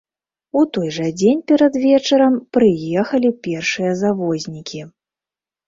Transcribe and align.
У 0.61 0.61
той 0.77 0.87
жа 0.95 1.09
дзень 1.19 1.43
перад 1.51 1.77
вечарам 1.83 2.33
прыехалі 2.59 3.29
першыя 3.47 3.91
завознікі. 4.03 4.85